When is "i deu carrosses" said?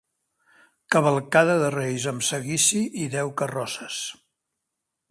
3.05-4.03